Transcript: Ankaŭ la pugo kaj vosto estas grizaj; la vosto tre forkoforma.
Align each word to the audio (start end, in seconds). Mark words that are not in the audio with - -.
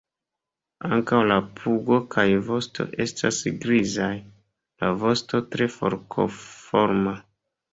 Ankaŭ 0.95 1.17
la 1.31 1.35
pugo 1.59 1.99
kaj 2.15 2.25
vosto 2.47 2.85
estas 3.05 3.43
grizaj; 3.67 4.09
la 4.85 4.91
vosto 5.05 5.43
tre 5.53 5.69
forkoforma. 5.77 7.15